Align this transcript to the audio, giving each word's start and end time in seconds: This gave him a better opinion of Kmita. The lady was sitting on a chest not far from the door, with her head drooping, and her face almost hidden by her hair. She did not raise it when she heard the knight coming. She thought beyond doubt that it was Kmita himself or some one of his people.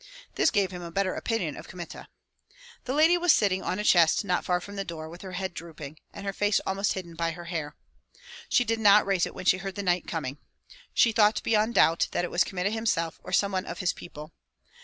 This 0.33 0.49
gave 0.49 0.71
him 0.71 0.81
a 0.81 0.89
better 0.89 1.13
opinion 1.13 1.55
of 1.55 1.67
Kmita. 1.67 2.07
The 2.85 2.93
lady 2.95 3.19
was 3.19 3.31
sitting 3.31 3.61
on 3.61 3.77
a 3.77 3.83
chest 3.83 4.25
not 4.25 4.43
far 4.43 4.59
from 4.59 4.75
the 4.75 4.83
door, 4.83 5.07
with 5.07 5.21
her 5.21 5.33
head 5.33 5.53
drooping, 5.53 5.99
and 6.11 6.25
her 6.25 6.33
face 6.33 6.59
almost 6.61 6.93
hidden 6.93 7.13
by 7.13 7.33
her 7.33 7.45
hair. 7.45 7.75
She 8.49 8.63
did 8.63 8.79
not 8.79 9.05
raise 9.05 9.27
it 9.27 9.35
when 9.35 9.45
she 9.45 9.57
heard 9.57 9.75
the 9.75 9.83
knight 9.83 10.07
coming. 10.07 10.39
She 10.95 11.11
thought 11.11 11.43
beyond 11.43 11.75
doubt 11.75 12.07
that 12.13 12.25
it 12.25 12.31
was 12.31 12.43
Kmita 12.43 12.71
himself 12.71 13.19
or 13.23 13.31
some 13.31 13.51
one 13.51 13.67
of 13.67 13.77
his 13.77 13.93
people. 13.93 14.33